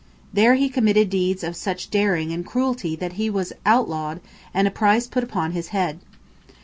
There 0.33 0.55
he 0.55 0.67
committed 0.67 1.11
deeds 1.11 1.43
of 1.43 1.55
such 1.55 1.91
daring 1.91 2.31
and 2.31 2.43
cruelty 2.43 2.95
that 2.95 3.13
he 3.21 3.29
was 3.29 3.53
outlawed 3.67 4.19
and 4.51 4.67
a 4.67 4.71
price 4.71 5.05
put 5.05 5.23
upon 5.23 5.51
his 5.51 5.67
head. 5.67 5.99